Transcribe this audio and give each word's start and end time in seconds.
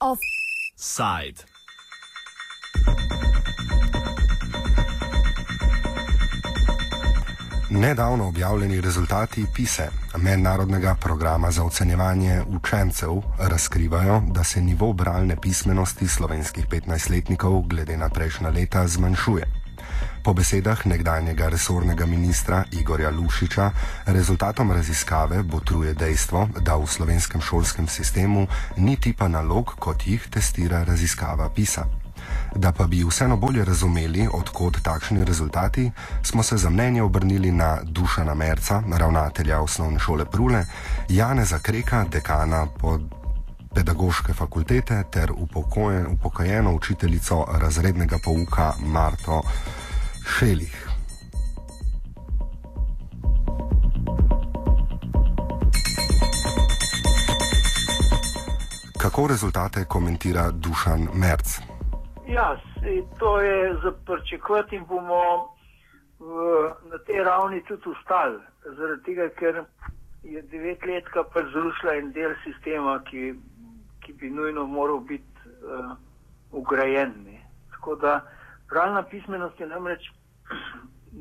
Offside. 0.00 1.52
Nedavno 7.70 8.28
objavljeni 8.28 8.80
rezultati 8.80 9.46
PISE, 9.54 9.88
mednarodnega 10.16 10.94
programa 11.00 11.50
za 11.50 11.64
ocenjevanje 11.64 12.42
učencev, 12.48 13.10
razkrivajo, 13.38 14.22
da 14.28 14.44
se 14.44 14.60
nivo 14.60 14.92
bralne 14.92 15.36
pismenosti 15.40 16.08
slovenskih 16.08 16.66
15-letnikov 16.66 17.68
glede 17.68 17.96
na 17.96 18.08
prejšnja 18.08 18.48
leta 18.48 18.88
zmanjšuje. 18.88 19.61
Po 20.22 20.30
besedah 20.34 20.86
nekdanjega 20.86 21.48
resornega 21.50 22.06
ministra 22.06 22.62
Igorja 22.70 23.10
Lušiča, 23.10 23.70
rezultatom 24.06 24.70
raziskave 24.70 25.42
botruje 25.42 25.94
dejstvo, 25.98 26.48
da 26.62 26.76
v 26.78 26.86
slovenskem 26.86 27.42
šolskem 27.42 27.88
sistemu 27.88 28.46
ni 28.76 28.94
tipa 28.96 29.26
nalog, 29.28 29.74
kot 29.82 30.06
jih 30.06 30.22
testira 30.30 30.84
raziskava 30.86 31.48
PISA. 31.50 31.84
Da 32.54 32.70
pa 32.72 32.86
bi 32.86 33.02
vseeno 33.02 33.36
bolje 33.36 33.64
razumeli, 33.64 34.28
odkot 34.32 34.78
takšni 34.82 35.24
rezultati, 35.24 35.90
smo 36.22 36.42
se 36.42 36.56
za 36.56 36.70
mnenje 36.70 37.02
obrnili 37.02 37.50
na 37.52 37.80
Dušana 37.82 38.34
Merca, 38.34 38.82
ravnatelja 38.92 39.60
osnovne 39.60 39.98
šole 39.98 40.24
Prule, 40.24 40.66
Janeza 41.08 41.58
Kreka, 41.58 42.04
dekana 42.10 42.66
pod 42.66 43.02
pedagoške 43.74 44.32
fakultete 44.32 45.02
ter 45.10 45.32
upokojen, 45.34 46.06
upokojeno 46.06 46.74
učiteljico 46.74 47.46
razrednega 47.58 48.18
pouka 48.24 48.72
Marto 48.78 49.42
Šelih. 50.26 50.88
Kako 59.02 59.26
rezultate 59.26 59.84
komentira 59.88 60.50
Dušan 60.50 61.08
Merc? 61.14 61.58
Ja, 62.28 62.56
to 63.18 63.40
je 63.40 63.74
za 63.74 63.92
pričakovati 64.06 64.76
in 64.76 64.84
bomo 64.88 65.48
v, 66.18 66.24
na 66.90 66.98
tej 67.06 67.24
ravni 67.24 67.64
tudi 67.64 67.88
ustali. 67.88 68.38
Zaradi 68.76 69.02
tega, 69.02 69.28
ker 69.28 69.64
je 70.22 70.42
devetletka 70.42 71.24
pač 71.34 71.50
zrušila 71.52 71.96
en 71.98 72.12
del 72.12 72.34
sistema, 72.44 73.00
ki, 73.10 73.34
ki 74.00 74.12
bi 74.12 74.30
nujno 74.30 74.66
moral 74.66 75.00
biti 75.00 75.48
uh, 75.66 75.96
ugrajen. 76.52 77.12
Ne. 77.26 77.42
Tako 77.70 77.96
da 77.96 78.20
pravna 78.68 79.02
pismenost 79.02 79.60
je 79.60 79.66
namreč 79.66 80.10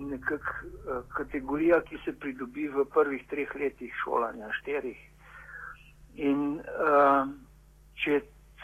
nekak 0.09 0.49
uh, 0.63 1.01
kategorija, 1.15 1.81
ki 1.81 1.97
se 2.05 2.13
pridobi 2.19 2.67
v 2.67 2.85
prvih 2.93 3.23
treh 3.29 3.55
letih 3.55 3.93
šolanja, 4.03 4.51
štirih. 4.61 4.99
In 6.15 6.59
uh, 6.59 7.27
če 8.03 8.21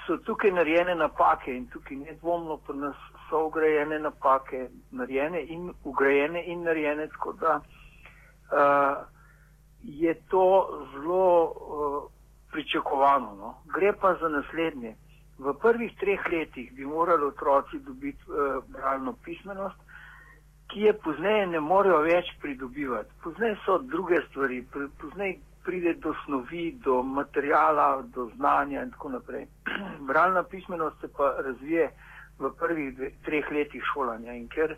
so 0.07 0.17
tukaj 0.23 0.51
narejene 0.51 0.95
napake 0.95 1.53
in 1.55 1.67
tukaj 1.71 1.97
nedvomno 1.97 2.57
pri 2.65 2.77
nas 2.77 2.95
so 3.29 3.45
ugrajene 3.47 3.99
napake, 3.99 4.67
narejene 4.91 5.41
in 5.41 5.71
ugrajene 5.83 6.43
in 6.45 6.63
narejene, 6.63 7.07
tako 7.07 7.33
da 7.33 7.59
uh, 7.59 8.97
je 9.83 10.13
to 10.29 10.45
zelo 10.93 11.43
uh, 11.43 12.11
pričakovano. 12.51 13.35
No. 13.35 13.55
Gre 13.65 13.93
pa 13.93 14.15
za 14.21 14.27
naslednje. 14.29 14.95
V 15.37 15.53
prvih 15.61 15.91
treh 15.99 16.19
letih 16.31 16.73
bi 16.73 16.85
morali 16.85 17.25
otroci 17.25 17.79
dobiti 17.79 18.23
uh, 18.27 18.63
bralno 18.67 19.13
pismenost, 19.23 19.77
ki 20.67 20.81
je 20.81 20.93
pozneje 20.93 21.47
ne 21.47 21.59
morejo 21.59 21.99
več 22.05 22.31
pridobivati. 22.41 23.09
Pozneje 23.23 23.57
so 23.65 23.77
druge 23.77 24.21
stvari, 24.29 24.61
pozneje 25.01 25.39
pride 25.67 25.93
do 26.03 26.13
snovi, 26.25 26.71
do 26.83 27.01
materijala, 27.03 28.03
do 28.15 28.29
znanja 28.35 28.83
in 28.83 28.91
tako 28.91 29.09
naprej. 29.09 29.47
Bralna 30.09 30.43
pismenost 30.43 31.01
se 31.01 31.09
pa 31.17 31.33
razvije 31.45 31.89
v 32.39 32.51
prvih 32.59 32.95
dve, 32.95 33.11
treh 33.25 33.51
letih 33.51 33.83
šolanja 33.93 34.33
in 34.33 34.47
ker 34.47 34.75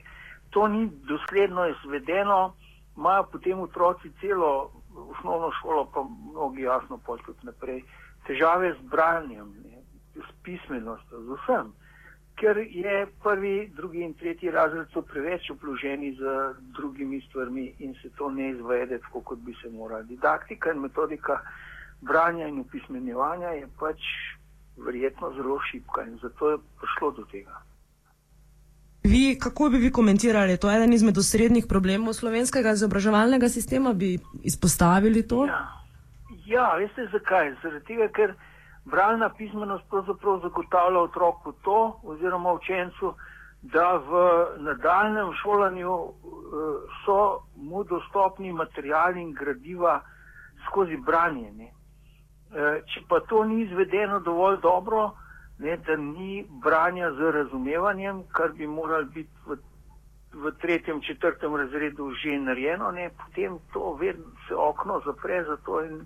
to 0.50 0.68
ni 0.68 0.88
dosledno 1.06 1.68
izvedeno, 1.70 2.54
imajo 2.98 3.28
potem 3.32 3.60
otroci 3.60 4.12
celo 4.22 4.72
osnovno 4.96 5.52
šolo, 5.62 5.86
pa 5.94 6.04
mnogi 6.32 6.62
jasno 6.62 6.98
pot 6.98 7.22
tudi 7.26 7.46
naprej, 7.46 7.84
težave 8.28 8.74
z 8.74 8.90
branjem, 8.90 9.54
ne, 9.66 9.84
s 10.16 10.32
pismenostjo, 10.44 11.22
z 11.22 11.38
vsem 11.44 11.70
ker 12.40 12.58
je 12.58 13.08
prvi, 13.24 13.72
drugi 13.76 14.02
in 14.04 14.14
tretji 14.14 14.52
razred 14.52 14.88
so 14.94 15.02
preveč 15.02 15.50
obloženi 15.52 16.14
z 16.16 16.36
drugimi 16.78 17.22
stvarmi 17.30 17.74
in 17.80 17.96
se 18.02 18.10
to 18.18 18.32
ne 18.32 18.50
izvede 18.50 19.00
tako, 19.00 19.22
kot 19.22 19.40
bi 19.40 19.56
se 19.62 19.70
morali. 19.70 20.08
Didaktika 20.08 20.72
in 20.72 20.80
metodika 20.80 21.40
branja 22.02 22.48
in 22.48 22.60
upismenjevanja 22.60 23.50
je 23.50 23.68
pač 23.80 24.12
verjetno 24.86 25.34
zelo 25.36 25.60
šipka 25.72 26.04
in 26.08 26.20
zato 26.22 26.52
je 26.52 26.58
prišlo 26.82 27.12
do 27.12 27.26
tega. 27.32 27.62
Vi, 29.04 29.38
kako 29.40 29.70
bi 29.70 29.78
vi 29.78 29.92
komentirali 29.92 30.58
to? 30.58 30.72
Eden 30.72 30.94
izmed 30.94 31.18
osrednjih 31.18 31.66
problemov 31.70 32.14
slovenskega 32.14 32.72
izobraževalnega 32.72 33.50
sistema 33.50 33.94
bi 33.94 34.18
izpostavili 34.44 35.28
to? 35.28 35.46
Ja, 35.46 35.64
ja 36.46 36.76
veste 36.76 37.08
zakaj? 37.12 37.56
Zaradi 37.64 37.86
tega, 37.86 38.08
ker 38.16 38.34
bralna 38.86 39.30
pismenost 39.30 39.84
pravzaprav 39.90 40.40
zagotavlja 40.40 41.00
otroku 41.00 41.52
to, 41.64 42.00
oziroma 42.04 42.54
učencu, 42.54 43.14
da 43.62 43.96
v 43.96 44.12
nadaljem 44.58 45.34
šolanju 45.44 45.94
uh, 45.94 46.14
so 47.06 47.40
mu 47.56 47.84
dostopni 47.84 48.54
materijali 48.54 49.22
in 49.22 49.34
gradiva 49.34 50.02
skozi 50.68 50.98
branje. 50.98 51.52
Ne. 51.52 51.72
Uh, 52.50 52.80
če 52.88 53.02
pa 53.10 53.20
to 53.20 53.44
ni 53.44 53.62
izvedeno 53.62 54.20
dovolj 54.20 54.62
dobro, 54.62 55.12
ne, 55.60 55.78
da 55.78 55.96
ni 55.96 56.46
branja 56.64 57.12
z 57.12 57.32
razumevanjem, 57.32 58.24
kar 58.32 58.52
bi 58.56 58.68
moralo 58.68 59.06
biti 59.06 59.30
v, 59.46 59.58
v 60.34 60.52
tretjem, 60.62 61.02
četrtem 61.02 61.56
razredu 61.56 62.12
že 62.16 62.40
narejeno, 62.40 62.92
ne, 62.92 63.10
potem 63.10 63.60
to 63.74 63.94
vedno 64.00 64.32
se 64.48 64.56
okno 64.56 65.02
zapre 65.06 65.44
za 65.44 65.58
to 65.66 65.84
in 65.84 66.06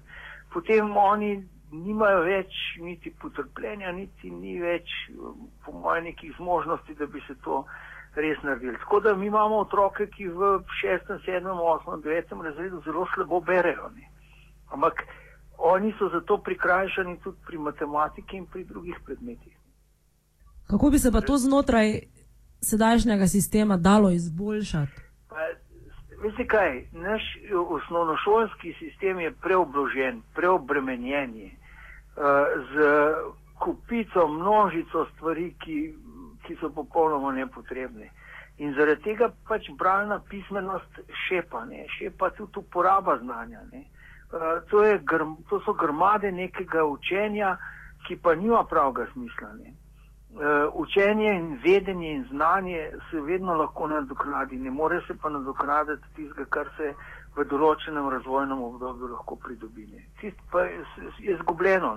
potem 0.54 0.98
oni 0.98 1.44
nimajo 1.74 2.22
več 2.22 2.54
niti 2.82 3.12
potrpljenja, 3.22 3.92
niti 3.92 4.32
ni 4.32 4.60
več, 4.62 4.90
po 5.66 5.72
mojem, 5.72 6.12
nekih 6.12 6.36
zmožnosti, 6.38 6.96
da 7.00 7.06
bi 7.06 7.22
se 7.28 7.36
to 7.44 7.64
res 8.16 8.38
naredili. 8.44 8.78
Tako 8.84 9.00
da 9.00 9.16
mi 9.18 9.28
imamo 9.28 9.64
otroke, 9.66 10.08
ki 10.08 10.28
v 10.30 10.54
šestem, 10.82 11.20
sedmem, 11.26 11.58
osmem, 11.58 12.02
devetem 12.06 12.42
razredu 12.46 12.82
zelo 12.86 13.08
slabo 13.16 13.42
berejo. 13.42 13.90
Ne. 13.96 14.10
Ampak 14.74 15.06
oni 15.58 15.94
so 15.98 16.10
zato 16.14 16.38
prikrajšani 16.38 17.18
tudi 17.24 17.42
pri 17.48 17.58
matematiki 17.58 18.38
in 18.38 18.46
pri 18.46 18.64
drugih 18.70 19.00
predmetih. 19.06 19.58
Kako 20.70 20.90
bi 20.90 21.00
se 21.00 21.12
pa 21.12 21.22
to 21.22 21.38
znotraj 21.38 22.00
sedajšnjega 22.62 23.28
sistema 23.28 23.78
dalo 23.78 24.12
izboljšati? 24.12 25.02
Veste 26.24 26.46
kaj, 26.48 26.86
naš 26.92 27.24
osnovnošolski 27.52 28.74
sistem 28.80 29.20
je 29.20 29.32
preobložen, 29.32 30.22
preobremenjen. 30.36 31.36
Je 31.36 31.52
z 32.16 32.74
kupico, 33.60 34.28
množico 34.28 35.06
stvari, 35.16 35.54
ki, 35.60 35.94
ki 36.46 36.56
so 36.60 36.70
popolnoma 36.70 37.32
nepotrebne. 37.32 38.10
In 38.58 38.74
zaradi 38.78 39.02
tega 39.02 39.32
pač 39.48 39.70
bralna 39.78 40.20
pismenost 40.30 41.00
šepa, 41.26 41.64
ne? 41.66 41.88
šepa 41.98 42.30
tudi 42.38 42.60
uporaba 42.62 43.18
znanja. 43.18 43.64
Uh, 43.74 44.62
to, 44.70 44.84
je, 44.84 45.00
to 45.50 45.62
so 45.66 45.74
grmade 45.74 46.32
nekega 46.32 46.84
učenja, 46.86 47.56
ki 48.08 48.20
pa 48.22 48.36
nima 48.36 48.64
pravega 48.70 49.08
smisla. 49.14 49.56
Uh, 49.58 50.70
učenje 50.74 51.34
in 51.34 51.50
vedenje 51.64 52.12
in 52.12 52.24
znanje 52.30 52.92
se 53.10 53.22
vedno 53.22 53.58
lahko 53.58 53.88
nadoknadi, 53.88 54.58
ne 54.60 54.72
more 54.72 55.02
se 55.08 55.18
pa 55.22 55.30
nadoknaditi 55.30 56.14
tistega, 56.16 56.46
kar 56.50 56.70
se 56.78 56.94
v 57.36 57.46
določenem 57.50 58.10
razvojnem 58.10 58.62
obdobju 58.62 59.10
lahko 59.14 59.36
pridobili. 59.36 60.04
Tist 60.22 60.38
pa 60.52 60.66
je 60.68 60.84
izgubljeno. 61.34 61.96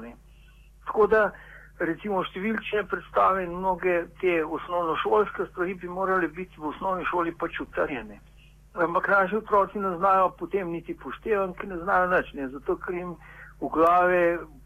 Tako 0.87 1.07
da 1.07 1.31
recimo 1.79 2.23
številčne 2.25 2.87
predstave 2.89 3.45
in 3.45 3.53
mnoge 3.59 4.07
te 4.21 4.39
osnovnošolske 4.45 5.51
stvari 5.51 5.75
bi 5.75 5.89
morali 5.89 6.29
biti 6.29 6.61
v 6.61 6.71
osnovni 6.73 7.05
šoli 7.05 7.35
pač 7.37 7.61
utrjene. 7.61 8.21
Ampak 8.77 9.09
naši 9.09 9.37
otroci 9.37 9.81
ne 9.81 9.97
znajo 9.97 10.31
potem 10.39 10.71
niti 10.73 10.97
poštevanki, 10.97 11.67
ne 11.67 11.79
znajo 11.83 12.09
nič, 12.13 12.33
ne, 12.37 12.49
zato 12.53 12.77
ker 12.77 12.95
jim 12.95 13.15
v 13.61 13.71
glave 13.73 14.23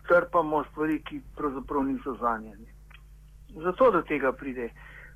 trpamo 0.09 0.65
stvari, 0.71 0.99
ki 1.07 1.21
pravzaprav 1.39 1.85
niso 1.87 2.17
zanjeni. 2.19 2.67
Zato 3.63 3.91
do 3.91 4.03
tega 4.03 4.33
pride. 4.33 4.71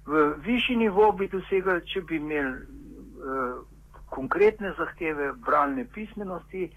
V 0.07 0.35
višji 0.47 0.77
nivo 0.77 1.11
bi 1.13 1.29
dosegali, 1.31 1.83
če 1.91 2.03
bi 2.07 2.19
imeli 2.19 2.55
uh, 2.55 3.63
konkretne 4.25 4.73
zahteve 4.79 5.33
bralne 5.33 5.85
pismenosti 5.85 6.71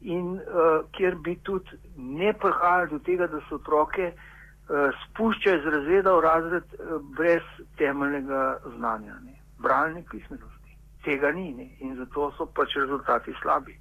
in 0.00 0.26
uh, 0.36 0.84
kjer 0.96 1.16
bi 1.24 1.36
tudi 1.42 1.76
ne 1.96 2.32
prihajalo 2.32 2.86
do 2.86 2.98
tega, 2.98 3.26
da 3.26 3.40
se 3.48 3.54
otroke 3.54 4.12
uh, 4.12 4.90
spušča 5.04 5.56
iz 5.56 5.64
razreda 5.64 6.14
v 6.16 6.20
razred 6.20 6.64
uh, 6.78 7.00
brez 7.16 7.42
temeljnega 7.78 8.58
znanja, 8.76 9.14
ne? 9.24 9.36
bralne 9.58 10.04
pismenosti. 10.10 10.76
tega 11.04 11.30
ni 11.32 11.52
ne? 11.54 11.68
in 11.80 11.96
zato 11.96 12.32
so 12.36 12.46
pač 12.46 12.74
rezultati 12.74 13.32
slabi. 13.42 13.76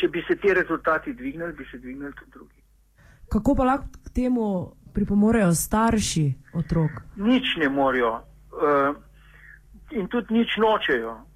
Če 0.00 0.08
bi 0.08 0.22
se 0.28 0.36
ti 0.36 0.54
rezultati 0.54 1.12
dvignili, 1.12 1.52
bi 1.52 1.64
se 1.70 1.78
dvignili 1.78 2.12
tudi 2.12 2.30
drugi. 2.30 2.62
Kako 3.28 3.54
pa 3.54 3.64
lahko 3.64 3.86
k 4.04 4.14
temu 4.14 4.46
pripomorejo 4.94 5.52
starši 5.54 6.26
otrok? 6.54 7.02
Nič 7.16 7.56
ne 7.60 7.68
morajo 7.68 8.12
uh, 8.14 8.96
in 9.90 10.08
tudi 10.08 10.34
nič 10.34 10.56
nočejo. 10.56 11.27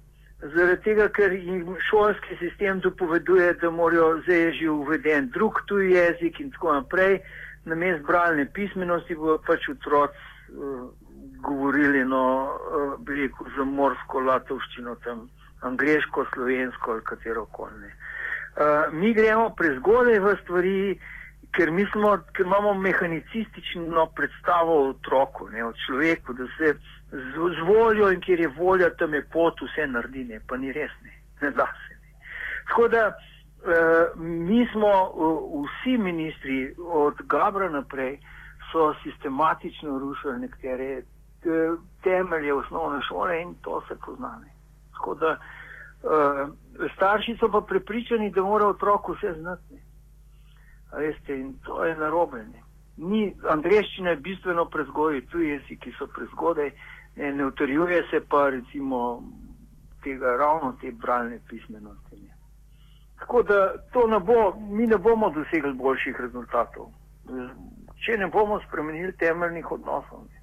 Zaradi 0.43 0.81
tega, 0.83 1.07
ker 1.15 1.31
jim 1.31 1.77
šolski 1.87 2.35
sistem 2.39 2.81
dopoveduje, 2.83 3.53
da 3.61 3.69
morajo 3.71 4.17
zdaj 4.25 4.51
že 4.57 4.69
uveden 4.69 5.29
drug 5.31 5.61
tuji 5.67 5.93
jezik 5.93 6.39
in 6.39 6.51
tako 6.51 6.73
naprej, 6.73 7.19
na 7.65 7.75
mest 7.75 8.03
bralne 8.03 8.45
pismenosti 8.53 9.15
bo 9.15 9.37
pač 9.47 9.69
otroci 9.71 10.19
uh, 10.51 10.89
govorili, 11.47 12.03
no, 12.05 12.23
uh, 12.51 12.99
rekel, 13.07 13.47
za 13.55 13.63
morsko 13.63 14.19
latovščino, 14.27 14.95
tam 15.05 15.29
angliško, 15.63 16.25
slovensko 16.33 16.91
ali 16.91 17.05
katero 17.07 17.45
koli. 17.45 17.91
Uh, 18.53 18.91
mi 18.91 19.13
gremo 19.13 19.49
prezgodaj 19.57 20.19
v 20.19 20.35
stvari, 20.43 20.75
ker, 21.55 21.71
mislimo, 21.71 22.17
ker 22.35 22.45
imamo 22.45 22.73
mehanicistično 22.73 24.09
predstavo 24.15 24.75
o 24.81 24.89
otroku, 24.89 25.47
ne, 25.49 25.63
o 25.65 25.71
človeku, 25.85 26.35
da 26.35 26.49
se 26.57 26.75
z, 27.13 27.55
z 27.55 27.61
voljo 27.67 28.11
in 28.11 28.21
kjer 28.21 28.39
je 28.39 28.47
volja, 28.47 28.89
tam 28.97 29.13
je 29.13 29.21
pot, 29.29 29.61
vse 29.61 29.87
naredi, 29.87 30.23
ne, 30.23 30.39
pa 30.47 30.57
ni 30.57 30.71
res, 30.73 30.91
ne, 31.03 31.13
ne 31.41 31.51
da 31.51 31.67
se. 31.81 31.97
Ne. 32.01 32.13
Tako 32.67 32.87
da 32.87 33.03
uh, 33.07 34.21
mi 34.21 34.67
smo, 34.71 34.93
uh, 35.13 35.65
vsi 35.65 35.97
ministri 35.97 36.75
od 36.77 37.21
Gabra 37.29 37.69
naprej, 37.69 38.17
so 38.71 38.93
sistematično 39.03 39.99
rušili 39.99 40.39
nekatere 40.39 40.91
uh, 40.97 41.79
temelje 42.03 42.53
osnovne 42.53 43.01
šole 43.07 43.41
in 43.41 43.55
to 43.61 43.83
se 43.87 43.95
poznane. 44.05 44.49
Tako 44.93 45.15
da 45.15 45.37
uh, 45.37 46.49
starši 46.95 47.37
so 47.39 47.51
pa 47.51 47.61
prepričani, 47.61 48.31
da 48.31 48.41
mora 48.41 48.67
otrok 48.67 49.09
vse 49.09 49.33
znati. 49.39 49.81
Veste, 50.97 51.39
in 51.39 51.53
to 51.65 51.85
je 51.85 51.95
narobljeno. 51.97 52.62
Ni, 52.97 53.35
angliščina 53.49 54.09
je 54.09 54.15
bistveno 54.15 54.65
prezgodaj, 54.65 55.21
tu 55.31 55.41
jeziki 55.41 55.93
so 55.97 56.07
prezgodaj, 56.07 56.71
ne, 57.15 57.31
ne 57.33 57.45
utrjuje 57.45 58.03
se 58.11 58.21
pa 58.29 58.49
recimo 58.49 59.23
tega 60.03 60.35
ravno 60.37 60.75
te 60.81 60.91
bralne 60.91 61.39
pismenosti. 61.49 62.15
Ne. 62.21 62.35
Tako 63.19 63.43
da 63.43 63.73
to 63.93 64.07
ne 64.07 64.19
bo, 64.19 64.53
mi 64.59 64.87
ne 64.87 64.97
bomo 64.97 65.29
dosegli 65.29 65.73
boljših 65.73 66.15
rezultatov, 66.19 66.91
če 68.05 68.17
ne 68.17 68.27
bomo 68.27 68.59
spremenili 68.67 69.17
temeljnih 69.17 69.71
odnosov. 69.71 70.25
Ne. 70.29 70.41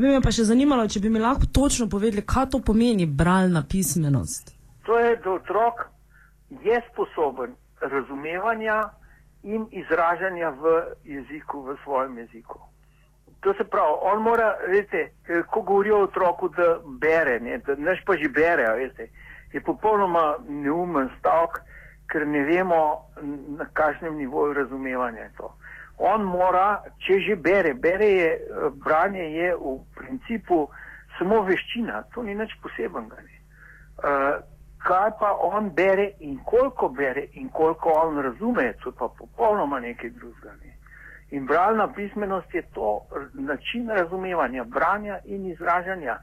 Bi 0.00 0.08
me 0.08 0.20
pa 0.24 0.32
še 0.32 0.46
zanimalo, 0.48 0.88
če 0.88 1.00
bi 1.04 1.10
mi 1.12 1.20
lahko 1.20 1.50
točno 1.52 1.86
povedali, 1.92 2.24
kaj 2.26 2.46
to 2.54 2.62
pomeni 2.64 3.06
bralna 3.06 3.62
pismenost. 3.68 4.54
To 4.88 4.98
je, 4.98 5.16
da 5.24 5.34
otrok 5.36 5.84
je 6.64 6.80
sposoben 6.90 7.52
razumevanja 7.80 8.80
in 9.42 9.66
izražanja 9.70 10.50
v 10.50 10.82
jeziku, 11.04 11.62
v 11.62 11.76
svojem 11.84 12.18
jeziku. 12.18 12.60
To 13.40 13.54
se 13.54 13.64
pravi, 13.64 13.94
on 14.00 14.22
mora, 14.22 14.54
veste, 14.68 15.10
ko 15.50 15.62
govorijo 15.62 15.98
o 15.98 16.02
otroku, 16.02 16.48
da 16.48 16.78
bere, 16.84 17.40
ne, 17.40 17.58
da 17.58 17.74
naš 17.76 18.04
pa 18.04 18.16
že 18.16 18.28
bere, 18.28 18.68
veste, 18.76 19.08
je 19.52 19.60
popolnoma 19.60 20.36
neumen 20.48 21.08
stavek, 21.18 21.62
ker 22.12 22.26
ne 22.26 22.44
vemo, 22.44 23.06
na 23.58 23.64
kakšnem 23.72 24.16
nivoju 24.18 24.52
razumevanja 24.52 25.20
je 25.20 25.32
to. 25.38 25.54
On 25.98 26.22
mora, 26.24 26.82
če 27.06 27.20
že 27.20 27.36
bere, 27.36 27.74
bere 27.74 28.06
je, 28.08 28.30
branje 28.84 29.24
je 29.24 29.54
v 29.56 29.76
principu 29.96 30.68
samo 31.18 31.42
veščina, 31.44 32.02
to 32.14 32.22
ni 32.22 32.34
nič 32.34 32.56
posebenega. 32.62 33.20
Uh, 34.00 34.40
kaj 34.82 35.10
pa 35.18 35.36
on 35.40 35.70
bere 35.74 36.12
in 36.18 36.38
koliko 36.44 36.88
bere 36.88 37.26
in 37.32 37.48
koliko 37.48 37.88
on 37.88 38.22
razume, 38.22 38.72
to 38.82 38.92
pa 38.92 39.08
popolnoma 39.18 39.80
nekaj 39.80 40.10
drugega. 40.10 40.52
Ne. 40.64 40.76
In 41.30 41.46
bralna 41.46 41.92
pismenost 41.92 42.54
je 42.54 42.62
to 42.74 43.00
način 43.34 43.88
razumevanja, 43.88 44.64
branja 44.64 45.18
in 45.24 45.46
izražanja. 45.46 46.18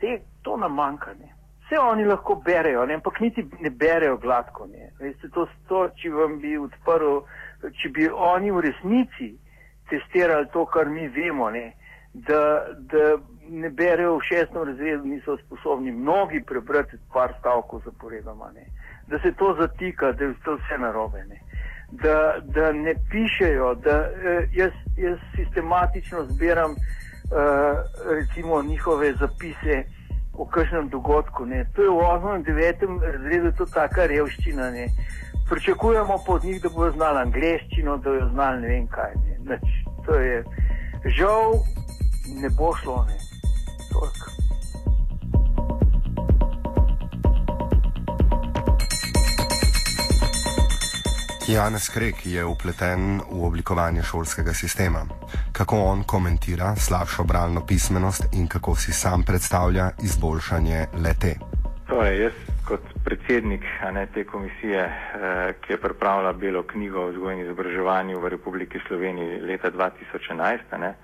Te, 0.00 0.20
to 0.42 0.56
nam 0.56 0.74
manjka. 0.74 1.10
Ne. 1.20 1.34
Vse 1.64 1.78
oni 1.80 2.04
lahko 2.04 2.34
berejo, 2.34 2.86
ne, 2.86 2.94
ampak 2.94 3.20
niti 3.20 3.46
ne 3.60 3.70
berejo 3.70 4.16
gladko. 4.16 4.66
Ne. 4.66 4.90
Veste, 4.98 5.28
to, 5.28 5.46
to, 5.68 5.88
če 5.96 6.10
bi 6.40 6.56
odprl, 6.58 7.20
če 7.82 7.88
bi 7.88 8.08
oni 8.08 8.50
v 8.50 8.60
resnici 8.60 9.30
testirali 9.90 10.48
to, 10.52 10.64
kar 10.66 10.88
mi 10.88 11.08
vemo, 11.08 11.50
ne, 11.50 11.72
da, 12.14 12.66
da 12.76 13.16
ne 13.48 13.70
berejo 13.70 14.16
v 14.16 14.26
šestem 14.28 14.62
razredu, 14.62 15.04
niso 15.04 15.36
sposobni 15.46 15.92
mnogi 15.92 16.42
prebrati 16.46 16.96
par 17.12 17.34
stavkov 17.40 17.82
zaporedoma, 17.84 18.50
ne. 18.54 18.66
da 19.06 19.18
se 19.18 19.32
to 19.32 19.56
zatika, 19.60 20.12
da 20.12 20.24
je 20.24 20.34
to 20.44 20.54
vse 20.54 20.78
narobe. 20.78 21.24
Ne 21.28 21.40
da, 21.92 22.34
da 22.44 22.72
ne 22.72 22.94
pišejo, 23.10 23.74
da 23.74 23.90
eh, 23.90 24.48
jaz, 24.52 24.72
jaz 24.96 25.18
sistematično 25.36 26.24
zbiram 26.28 26.70
eh, 26.70 26.76
recimo 28.20 28.62
njihove 28.62 29.12
zapise 29.12 29.84
o 30.32 30.46
kažnem 30.46 30.88
dogodku. 30.88 31.46
Ne. 31.46 31.64
To 31.74 31.82
je 31.82 31.88
v 31.88 31.92
8. 31.92 32.36
in 32.36 32.44
9. 32.44 33.12
razredu 33.12 33.52
to 33.58 33.66
taka 33.66 34.06
revščina. 34.06 34.70
Ne. 34.70 34.86
Pričakujemo 35.50 36.18
pod 36.26 36.44
njih, 36.44 36.62
da 36.62 36.68
bodo 36.68 36.90
znali 36.90 37.18
angliščino, 37.18 37.96
da 37.96 38.10
bodo 38.10 38.28
znali 38.28 38.60
ne 38.60 38.68
vem 38.68 38.86
kaj. 38.86 39.12
Ne. 39.14 39.36
Nač, 39.44 39.66
to 40.06 40.14
je 40.14 40.44
žal, 41.04 41.52
ne 42.40 42.48
bo 42.50 42.74
šlo. 42.76 43.04
Ne. 43.08 43.18
Toliko. 43.92 44.32
Janez 51.48 51.88
Krek 51.88 52.26
je 52.26 52.44
upleten 52.44 53.20
v 53.30 53.44
oblikovanje 53.44 54.02
šolskega 54.02 54.52
sistema. 54.52 55.02
Kako 55.52 55.76
on 55.76 56.02
komentira 56.02 56.76
slabšo 56.76 57.24
bralno 57.24 57.66
pismenost 57.66 58.24
in 58.32 58.46
kako 58.48 58.76
si 58.76 58.92
sam 58.92 59.22
predstavlja 59.22 59.90
izboljšanje 60.02 60.86
lete? 61.04 61.34
Torej, 61.88 62.22
jaz 62.22 62.32
kot 62.68 62.80
predsednik 63.04 63.64
ne, 63.92 64.06
te 64.14 64.24
komisije, 64.24 64.80
eh, 64.80 65.52
ki 65.60 65.72
je 65.72 65.80
pripravila 65.80 66.32
Belo 66.32 66.62
knjigo 66.62 67.00
o 67.00 67.10
vzgoju 67.10 67.36
in 67.36 67.44
izobraževanju 67.44 68.20
v 68.20 68.28
Republiki 68.28 68.78
Sloveniji 68.86 69.40
leta 69.40 69.70
2011, 69.70 70.78
ne, 70.78 70.94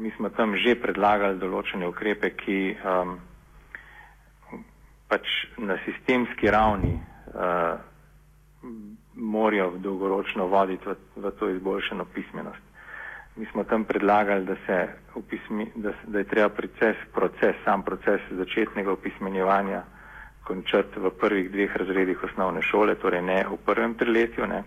mi 0.00 0.10
smo 0.16 0.30
tam 0.32 0.56
že 0.56 0.74
predlagali 0.80 1.38
določene 1.38 1.84
ukrepe, 1.88 2.32
ki 2.32 2.58
um, 2.80 3.18
pač 5.12 5.28
na 5.60 5.76
sistemski 5.84 6.48
ravni 6.48 6.96
uh, 6.96 7.76
morajo 9.20 9.76
dolgoročno 9.76 10.48
voditi 10.48 10.88
v, 10.88 10.96
v 11.20 11.32
to 11.36 11.50
izboljšano 11.52 12.08
pismenost. 12.14 12.64
Mi 13.36 13.46
smo 13.52 13.64
tam 13.64 13.84
predlagali, 13.84 14.44
da, 14.48 14.56
se 14.66 14.78
upismi, 15.14 15.68
da, 15.76 15.92
da 16.06 16.18
je 16.18 16.28
treba 16.32 16.48
proces, 16.48 16.96
proces, 17.12 17.60
sam 17.64 17.84
proces 17.84 18.24
začetnega 18.30 18.92
opismenjevanja 18.92 19.84
končati 20.48 21.00
v 21.00 21.12
prvih 21.14 21.50
dveh 21.52 21.76
razredih 21.76 22.24
osnovne 22.24 22.62
šole, 22.62 22.96
torej 22.98 23.22
ne 23.22 23.44
v 23.46 23.60
prvem 23.64 23.94
triletju, 23.94 24.48
ne, 24.48 24.64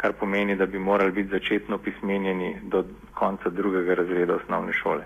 kar 0.00 0.12
pomeni, 0.16 0.56
da 0.56 0.66
bi 0.66 0.78
morali 0.78 1.12
biti 1.12 1.28
začetno 1.28 1.76
opismenjeni 1.76 2.56
do 2.62 2.84
konca 3.14 3.50
drugega 3.50 3.94
razreda 3.94 4.34
osnovne 4.34 4.72
šole. 4.72 5.04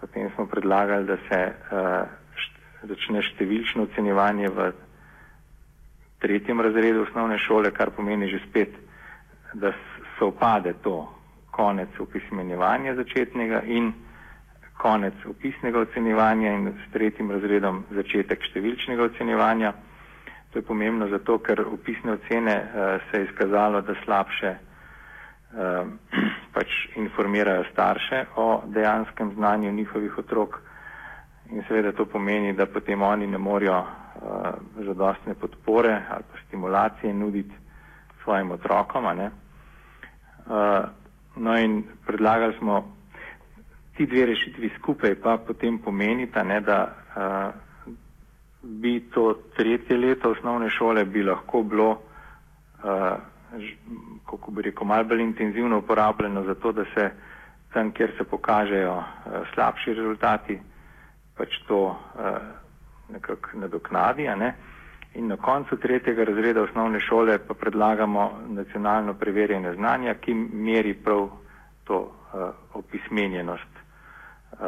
Potem 0.00 0.30
smo 0.34 0.46
predlagali, 0.46 1.06
da 1.06 1.16
se 1.28 1.40
uh, 1.46 2.08
št, 2.36 2.60
začne 2.88 3.22
številčno 3.22 3.88
ocenjevanje 3.88 4.48
v 4.48 4.68
tretjem 6.20 6.60
razredu 6.60 7.06
osnovne 7.08 7.38
šole, 7.38 7.72
kar 7.72 7.90
pomeni 7.96 8.28
že 8.28 8.42
spet, 8.48 8.76
da 9.54 9.72
se 9.72 10.24
opade 10.24 10.74
to 10.84 11.08
konec 11.50 11.96
upismenjevanja 11.98 12.94
začetnega 12.94 13.62
in 13.66 13.92
konec 14.80 15.14
upisnega 15.26 15.80
ocenjevanja 15.80 16.52
in 16.52 16.72
s 16.72 16.92
tretjim 16.92 17.30
razredom 17.30 17.84
začetek 17.92 18.44
številčnega 18.48 19.08
ocenjevanja. 19.10 19.72
To 20.50 20.58
je 20.58 20.62
pomembno 20.62 21.08
zato, 21.08 21.38
ker 21.38 21.62
upisne 21.72 22.12
ocene 22.12 22.56
uh, 22.56 23.02
se 23.10 23.18
je 23.18 23.24
izkazalo, 23.24 23.80
da 23.80 23.94
slabše 24.04 24.54
uh, 24.54 25.86
pač 26.54 26.68
informirajo 26.96 27.64
starše 27.72 28.24
o 28.36 28.62
dejanskem 28.66 29.32
znanju 29.34 29.72
njihovih 29.72 30.18
otrok 30.18 30.58
in 31.50 31.62
seveda 31.68 31.92
to 31.92 32.04
pomeni, 32.06 32.52
da 32.52 32.66
potem 32.66 33.02
oni 33.02 33.26
ne 33.26 33.38
morejo 33.38 33.78
uh, 33.78 33.86
zadostne 34.86 35.34
podpore 35.34 36.02
ali 36.10 36.24
pa 36.32 36.38
stimulacije 36.46 37.14
nuditi 37.14 37.54
svojim 38.22 38.50
otrokom. 38.50 39.04
Uh, 39.06 39.30
no 41.36 41.58
in 41.58 41.82
predlagali 42.06 42.54
smo 42.58 42.96
ti 43.96 44.06
dve 44.06 44.26
rešitvi 44.26 44.70
skupaj, 44.78 45.14
pa 45.14 45.36
potem 45.46 45.78
pomenita, 45.78 46.42
ne, 46.42 46.60
da 46.60 46.78
uh, 46.86 47.69
bi 48.62 49.00
to 49.14 49.34
tretje 49.56 49.96
leto 49.96 50.30
osnovne 50.30 50.70
šole 50.70 51.04
bi 51.04 51.22
lahko 51.22 51.62
bilo, 51.62 51.90
uh, 51.90 53.18
kako 54.30 54.50
bi 54.50 54.62
rekel, 54.62 54.86
malce 54.86 55.08
bolj 55.08 55.22
intenzivno 55.22 55.78
uporabljeno 55.78 56.44
za 56.44 56.54
to, 56.54 56.72
da 56.72 56.84
se 56.94 57.10
tam, 57.72 57.92
kjer 57.92 58.12
se 58.18 58.24
pokažejo 58.24 58.96
uh, 58.96 59.04
slabši 59.54 59.94
rezultati, 59.94 60.58
pač 61.36 61.48
to 61.68 61.84
uh, 61.86 61.96
nekako 63.12 63.48
nadoknadi. 63.54 64.22
Ne? 64.22 64.54
In 65.14 65.26
na 65.26 65.36
koncu 65.36 65.76
tretjega 65.76 66.24
razreda 66.24 66.62
osnovne 66.62 67.00
šole 67.00 67.38
pa 67.38 67.54
predlagamo 67.54 68.40
nacionalno 68.48 69.14
preverjanje 69.14 69.72
znanja, 69.74 70.14
ki 70.14 70.34
meri 70.34 70.94
prav 70.94 71.28
to 71.84 71.98
uh, 71.98 72.50
opismenjenost 72.74 73.72
uh, 74.52 74.58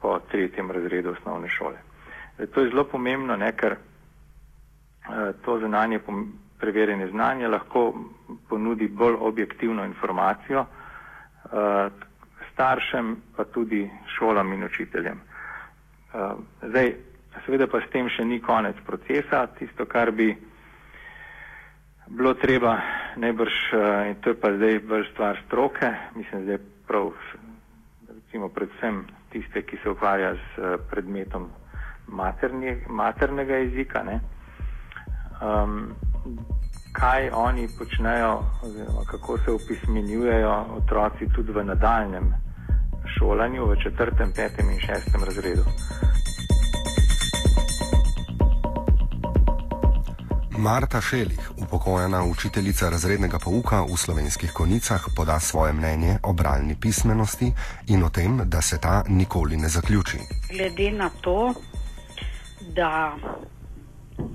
po 0.00 0.18
tretjem 0.30 0.70
razredu 0.70 1.10
osnovne 1.10 1.48
šole. 1.48 1.91
E, 2.42 2.46
to 2.46 2.60
je 2.60 2.70
zelo 2.70 2.84
pomembno, 2.84 3.36
ne, 3.36 3.52
ker 3.56 3.76
uh, 3.76 5.30
to 5.44 5.58
znanje, 5.62 6.00
preverjanje 6.58 7.06
znanja 7.10 7.48
lahko 7.48 7.86
ponudi 8.48 8.88
bolj 8.88 9.16
objektivno 9.20 9.84
informacijo 9.84 10.64
uh, 10.66 11.92
staršem, 12.52 13.16
pa 13.36 13.44
tudi 13.44 13.86
šolam 14.16 14.52
in 14.52 14.64
učiteljem. 14.64 15.20
Zdaj, 16.62 16.92
Seveda 17.40 17.66
pa 17.66 17.80
s 17.80 17.88
tem 17.88 18.08
še 18.12 18.24
ni 18.28 18.38
konec 18.44 18.76
procesa. 18.84 19.46
Tisto, 19.56 19.86
kar 19.88 20.12
bi 20.12 20.28
bilo 22.12 22.34
treba 22.36 22.76
najbrž, 23.16 23.56
in 24.10 24.18
to 24.20 24.34
je 24.34 24.38
pa 24.38 24.52
zdaj 24.58 24.82
bolj 24.84 25.06
stvar 25.14 25.40
stroke, 25.46 25.88
mislim, 26.18 26.44
da 26.46 26.58
je 26.58 26.60
prav, 26.86 27.08
recimo 28.10 28.50
predvsem 28.52 29.00
tiste, 29.32 29.64
ki 29.64 29.80
se 29.80 29.88
ukvarja 29.90 30.34
s 30.36 30.68
predmetom 30.92 31.48
materni, 32.06 32.76
maternega 32.88 33.54
jezika, 33.54 34.02
ne, 34.02 34.20
um, 35.40 35.94
kaj 36.92 37.30
oni 37.30 37.68
počnejo, 37.78 38.44
oziroma 38.62 39.04
kako 39.10 39.38
se 39.38 39.50
upismenjujejo 39.52 40.66
otroci 40.76 41.28
tudi 41.34 41.52
v 41.52 41.64
nadaljem 41.64 42.34
šolanju, 43.18 43.66
v 43.66 43.76
četrtem, 43.82 44.32
petem 44.36 44.70
in 44.70 44.80
šestem 44.80 45.24
razredu. 45.24 45.64
Marta 50.62 51.00
Šelih, 51.00 51.50
upokojena 51.56 52.24
učiteljica 52.24 52.88
razrednega 52.88 53.38
pouka 53.38 53.82
v 53.82 53.96
slovenskih 53.96 54.52
konicah, 54.52 55.06
poda 55.16 55.40
svoje 55.40 55.72
mnenje 55.72 56.18
o 56.22 56.32
bralni 56.32 56.76
pismenosti 56.80 57.52
in 57.86 58.04
o 58.04 58.10
tem, 58.10 58.40
da 58.44 58.62
se 58.62 58.78
ta 58.78 59.02
nikoli 59.08 59.56
ne 59.56 59.68
zaključi. 59.68 60.18
Glede 60.52 60.90
na 60.90 61.10
to, 61.20 61.54
da 62.74 63.16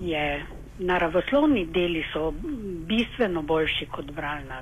je 0.01 0.45
naravoslovni 0.79 1.65
deli 1.65 2.03
so 2.13 2.33
bistveno 2.87 3.41
boljši 3.41 3.87
kot 3.91 4.11
bralna 4.11 4.61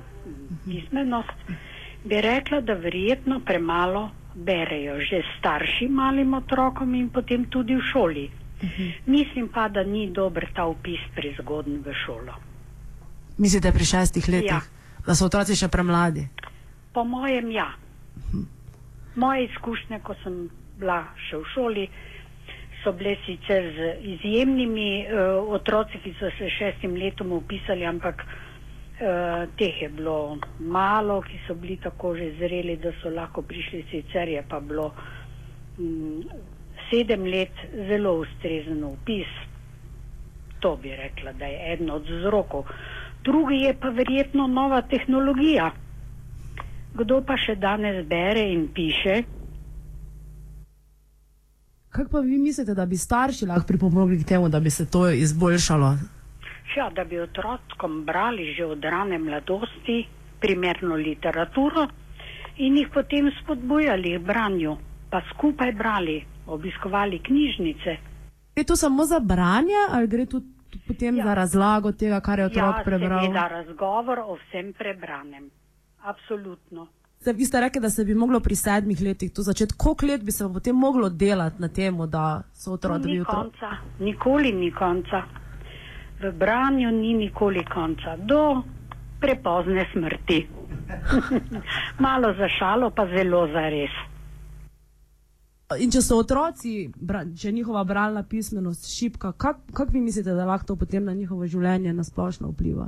pismenost, 0.64 1.50
bi 2.04 2.20
rekla, 2.20 2.60
da 2.60 2.74
verjetno 2.74 3.40
premalo 3.44 4.10
berejo 4.34 5.00
že 5.00 5.22
starši 5.38 5.88
malim 5.88 6.34
otrokom 6.34 6.94
in 6.94 7.08
potem 7.08 7.44
tudi 7.50 7.76
v 7.76 7.80
šoli. 7.92 8.30
-huh. 8.60 8.92
Mislim 9.06 9.48
pa, 9.48 9.68
da 9.68 9.82
ni 9.82 10.10
dober 10.10 10.48
ta 10.54 10.66
upis 10.66 11.00
prezgodn 11.14 11.82
v 11.84 11.94
šolo. 12.06 12.34
Mislite 13.38 13.72
pri 13.72 13.84
šestih 13.84 14.28
letih, 14.28 14.50
ja. 14.50 14.60
da 15.06 15.14
so 15.14 15.26
otroci 15.26 15.56
še 15.56 15.68
premladi? 15.68 16.28
Po 16.92 17.04
mojem, 17.04 17.50
ja. 17.52 17.68
Moje 19.16 19.44
izkušnje, 19.44 20.00
ko 20.04 20.14
sem 20.22 20.48
bila 20.80 21.02
še 21.28 21.36
v 21.36 21.50
šoli, 21.54 21.88
so 22.86 22.92
bile 22.94 23.16
sicer 23.26 23.64
z 23.74 23.78
izjemnimi 24.14 25.06
uh, 25.10 25.42
otroci, 25.50 25.98
ki 25.98 26.12
so 26.20 26.30
se 26.38 26.50
šestim 26.54 26.94
letom 26.94 27.32
upisali, 27.34 27.82
ampak 27.84 28.22
uh, 28.22 29.48
teh 29.58 29.82
je 29.82 29.88
bilo 29.88 30.38
malo, 30.60 31.18
ki 31.26 31.40
so 31.48 31.58
bili 31.58 31.80
tako 31.82 32.14
že 32.14 32.36
zreli, 32.38 32.76
da 32.78 32.94
so 33.02 33.10
lahko 33.10 33.42
prišli, 33.42 33.82
sicer 33.90 34.28
je 34.28 34.44
pa 34.48 34.60
bilo. 34.60 34.92
Um, 35.78 36.22
sedem 36.90 37.26
let 37.26 37.52
zelo 37.88 38.20
ustrezen 38.22 38.84
upis. 38.84 39.30
To 40.60 40.76
bi 40.76 40.94
rekla, 40.96 41.32
da 41.32 41.46
je 41.46 41.72
eden 41.72 41.90
od 41.90 42.06
vzrokov. 42.08 42.64
Drugi 43.24 43.56
je 43.64 43.74
pa 43.80 43.88
verjetno 43.88 44.46
nova 44.46 44.82
tehnologija. 44.82 45.70
Kdo 46.94 47.20
pa 47.26 47.36
še 47.36 47.58
danes 47.60 48.04
bere 48.06 48.46
in 48.52 48.68
piše? 48.74 49.22
Kaj 51.96 52.04
pa 52.10 52.20
vi 52.20 52.38
mislite, 52.38 52.74
da 52.74 52.86
bi 52.86 52.96
starši 52.96 53.46
lahko 53.46 53.66
pripomogli 53.66 54.18
k 54.22 54.26
temu, 54.28 54.48
da 54.48 54.60
bi 54.60 54.70
se 54.70 54.86
to 54.90 55.08
izboljšalo? 55.10 55.96
Ja, 56.76 56.90
da 56.90 57.04
bi 57.04 57.20
otrokom 57.20 58.04
brali 58.04 58.54
že 58.54 58.64
od 58.64 58.84
rane 58.84 59.18
mladosti 59.18 60.04
primerno 60.40 60.94
literaturo 60.94 61.86
in 62.56 62.76
jih 62.76 62.88
potem 62.94 63.30
spodbujali 63.42 64.18
k 64.18 64.22
branju, 64.26 64.76
pa 65.10 65.22
skupaj 65.30 65.72
brali 65.72 66.24
obiskovali 66.46 67.18
knjižnice. 67.18 67.96
Je 68.56 68.64
to 68.64 68.76
samo 68.76 69.04
za 69.04 69.20
branje 69.20 69.80
ali 69.90 70.06
gre 70.06 70.26
tudi 70.26 70.46
potem 70.86 71.16
ja. 71.16 71.24
za 71.24 71.34
razlago 71.34 71.92
tega, 71.92 72.20
kar 72.20 72.38
je 72.38 72.46
otrok 72.46 72.76
ja, 72.76 72.82
prebral? 72.84 73.24
Seveda, 73.24 73.48
razgovor 73.48 74.18
o 74.18 74.36
vsem 74.36 74.72
prebranem. 74.72 75.50
Absolutno. 76.02 76.86
Zdaj, 77.26 77.34
vi 77.34 77.44
ste 77.44 77.60
rekli, 77.60 77.80
da 77.80 77.90
se 77.90 78.04
bi 78.04 78.14
moglo 78.14 78.40
pri 78.40 78.54
sedmih 78.56 79.00
letih 79.02 79.32
to 79.32 79.42
začeti. 79.42 79.74
Koliko 79.76 80.06
let 80.06 80.22
bi 80.24 80.32
se 80.32 80.44
potem 80.52 80.76
moglo 80.76 81.08
delati 81.08 81.62
na 81.62 81.68
tem, 81.68 81.96
da 82.06 82.42
so 82.54 82.72
otroci 82.72 83.08
ni 83.08 83.24
konca, 83.24 83.70
nikoli 83.98 84.52
ni 84.52 84.70
konca. 84.70 85.22
V 86.20 86.30
branju 86.32 86.90
ni 86.90 87.14
nikoli 87.14 87.64
konca, 87.64 88.16
do 88.16 88.62
prepozne 89.20 89.88
smrti. 89.92 90.46
Malo 92.06 92.32
za 92.38 92.48
šalo, 92.58 92.90
pa 92.90 93.06
zelo 93.06 93.46
za 93.46 93.68
res. 93.74 93.90
In 95.74 95.90
če 95.90 95.98
so 95.98 96.20
otroci, 96.22 96.92
če 97.34 97.48
je 97.48 97.52
njihova 97.56 97.80
bralna 97.84 98.20
pismenost 98.22 98.86
šipka, 98.86 99.32
kako 99.34 99.72
kak 99.74 99.88
vi 99.90 99.98
mislite, 100.00 100.30
da 100.30 100.44
lahko 100.46 100.68
to 100.68 100.76
potem 100.78 101.02
na 101.04 101.14
njihovo 101.14 101.46
življenje 101.50 101.90
nasplošno 101.92 102.52
vpliva? 102.52 102.86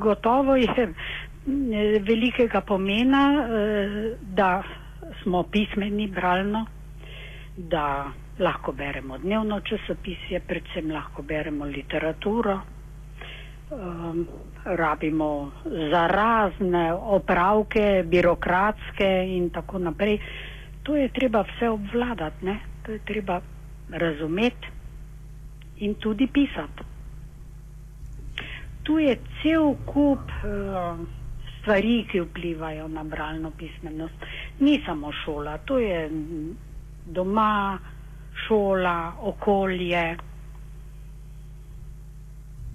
Gotovo 0.00 0.56
je 0.56 0.86
velikega 2.06 2.62
pomena, 2.64 3.20
eh, 3.42 4.08
da 4.40 4.62
smo 5.20 5.42
pismeni 5.52 6.08
bralno, 6.08 6.64
da 7.58 7.84
lahko 8.40 8.72
beremo 8.72 9.20
dnevno 9.20 9.60
časopisje, 9.60 10.40
predvsem 10.48 10.90
lahko 10.96 11.22
beremo 11.22 11.68
literaturo, 11.68 12.56
um, 13.70 14.26
rabimo 14.64 15.30
za 15.92 16.06
razne 16.08 16.88
opravke, 16.92 18.04
birokratske 18.08 19.14
in 19.36 19.50
tako 19.50 19.78
naprej 19.78 20.20
to 20.86 20.96
je 20.96 21.08
treba 21.08 21.42
vse 21.42 21.68
obvladati, 21.68 22.44
ne? 22.46 22.58
to 22.82 22.92
je 22.92 22.98
treba 22.98 23.40
razumeti 23.90 24.66
in 25.76 25.94
tudi 25.94 26.26
pisati. 26.26 26.82
Tu 28.82 28.98
je 28.98 29.16
cel 29.42 29.74
kup 29.86 30.18
uh, 30.18 30.98
stvari, 31.60 32.06
ki 32.10 32.20
vplivajo 32.20 32.88
na 32.88 33.04
bralno 33.04 33.50
pismenost. 33.50 34.14
Ni 34.60 34.82
samo 34.86 35.12
šola, 35.12 35.58
to 35.58 35.78
je 35.78 36.10
doma, 37.06 37.78
šola, 38.46 39.12
okolje. 39.20 40.16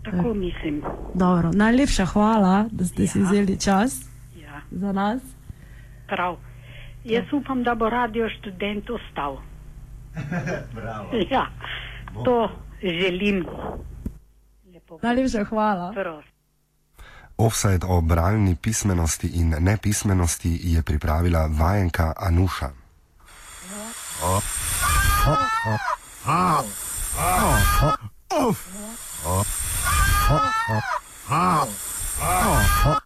Tako 0.04 0.32
eh. 0.32 0.34
mislim. 0.34 0.82
Dobro, 1.14 1.52
najlepša 1.54 2.06
hvala, 2.06 2.66
da 2.72 2.86
ste 2.86 3.04
ja. 3.04 3.08
si 3.08 3.20
vzeli 3.20 3.60
čas 3.60 4.10
ja. 4.36 4.62
za 4.72 4.92
nas. 4.92 5.22
Prav. 6.08 6.51
Jaz 7.04 7.34
upam, 7.34 7.64
da 7.64 7.76
bo 7.76 7.90
radio 7.90 8.30
študent 8.30 8.90
ostal. 8.90 9.38
ja, 11.34 11.48
to 12.26 12.50
želim. 12.82 13.46
Najlepša 15.02 15.44
hvala. 15.44 15.94
Offside 17.38 17.86
o 17.88 18.02
bralni 18.02 18.56
pismenosti 18.56 19.28
in 19.28 19.56
nepismenosti 19.60 20.60
je 20.64 20.84
pripravila 20.84 21.50
vajenka 21.60 22.14
Anuša. 22.18 22.70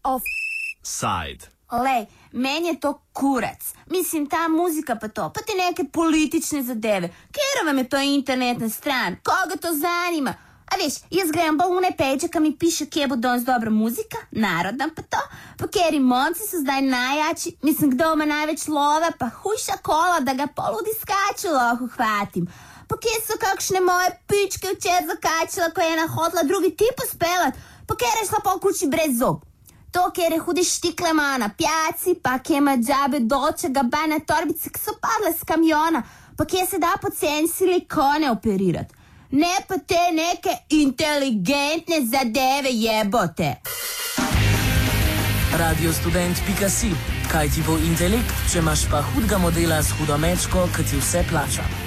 Offside. 0.03 1.55
Lej, 1.83 2.05
meni 2.31 2.67
je 2.67 2.79
to 2.79 3.01
kurac. 3.13 3.73
Mislim, 3.89 4.27
ta 4.29 4.47
muzika 4.47 4.95
pa 4.95 5.07
to, 5.07 5.31
pa 5.33 5.41
te 5.41 5.53
neke 5.57 5.83
politične 5.83 6.63
zadeve. 6.63 7.07
Kjer 7.07 7.65
vam 7.65 7.77
je 7.77 7.89
to 7.89 7.97
internetna 7.97 8.69
stran? 8.69 9.15
Koga 9.23 9.57
to 9.61 9.73
zanima? 9.73 10.33
A 10.65 10.77
veš, 10.81 10.95
jaz 11.13 11.29
grem 11.31 11.57
pa 11.57 11.67
v 11.69 11.91
peče, 11.97 12.39
mi 12.39 12.55
piše, 12.57 12.85
kje 12.85 13.07
danes 13.07 13.43
dobra 13.45 13.69
muzika, 13.69 14.17
narodna 14.31 14.89
pa 14.95 15.01
to, 15.01 15.21
pa 15.57 15.67
kjer 15.67 15.93
imonci 15.93 16.41
so 16.41 16.57
zdaj 16.57 16.81
najjači, 16.81 17.55
mislim, 17.61 17.91
kdo 17.91 18.13
ima 18.13 18.25
največ 18.25 18.67
love, 18.67 19.11
pa 19.19 19.29
hujša 19.29 19.77
kola, 19.83 20.19
da 20.19 20.33
ga 20.33 20.47
poludi 20.47 20.93
skaču 21.01 21.53
lahko 21.53 21.87
hvatim. 21.95 22.47
Pa 22.87 22.97
kje 22.97 23.15
so 23.27 23.37
kakšne 23.39 23.81
moje 23.81 24.09
pičke 24.27 24.73
včeraj 24.73 25.07
zakačila, 25.07 25.69
ko 25.69 25.81
je 25.81 25.93
ena 25.93 26.07
drugi 26.43 26.75
tip 26.75 26.97
uspelat, 27.07 27.53
pa 27.87 27.95
kjer 27.95 28.21
je 28.21 28.27
šla 28.29 28.39
po 28.43 28.59
kući 28.59 28.87
brez 28.87 29.19
zob 29.19 29.45
to 29.95 30.11
kjer 30.11 30.31
je 30.33 30.39
hudiš 30.39 30.75
štiklema 30.75 31.37
na 31.37 31.49
pijaci, 31.49 32.19
pa 32.23 32.39
kje 32.39 32.57
ima 32.57 32.77
džabe 32.77 33.19
dočega 33.19 33.83
bajne 33.83 34.19
torbice, 34.19 34.69
ki 34.69 34.79
so 34.79 34.91
padle 35.03 35.31
z 35.39 35.45
kamiona, 35.47 36.01
pa 36.37 36.45
kje 36.45 36.65
se 36.69 36.79
da 36.79 36.93
pocen 37.01 37.47
silikone 37.47 38.31
operirati. 38.31 38.95
Ne 39.31 39.55
pa 39.67 39.77
te 39.77 40.03
neke 40.11 40.57
inteligentne 40.69 42.01
zadeve 42.11 42.71
jebote. 42.71 43.55
Radio 45.57 45.93
študent.si, 45.93 46.91
kaj 47.31 47.49
ti 47.49 47.63
bo 47.67 47.77
intelekt, 47.77 48.35
če 48.51 48.59
imaš 48.59 48.87
pa 48.91 49.01
hudega 49.01 49.37
modela 49.37 49.83
s 49.83 49.95
hudo 49.95 50.17
mečko, 50.17 50.67
ki 50.75 50.89
ti 50.91 50.99
vse 50.99 51.23
plača. 51.29 51.84